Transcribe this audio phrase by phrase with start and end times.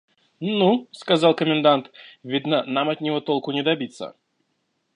[0.39, 1.91] «Ну,– сказал комендант,–
[2.23, 4.15] видно, нам от него толку не добиться.